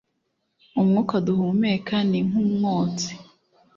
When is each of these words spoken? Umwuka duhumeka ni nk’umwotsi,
Umwuka 0.79 1.15
duhumeka 1.25 1.95
ni 2.09 2.19
nk’umwotsi, 2.27 3.11